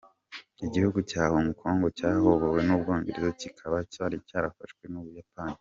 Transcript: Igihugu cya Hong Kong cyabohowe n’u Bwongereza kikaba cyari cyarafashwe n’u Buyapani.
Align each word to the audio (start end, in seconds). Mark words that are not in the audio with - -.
Igihugu 0.65 0.99
cya 1.09 1.23
Hong 1.33 1.51
Kong 1.59 1.79
cyabohowe 1.97 2.59
n’u 2.67 2.77
Bwongereza 2.81 3.29
kikaba 3.41 3.77
cyari 3.93 4.15
cyarafashwe 4.27 4.83
n’u 4.91 5.03
Buyapani. 5.05 5.49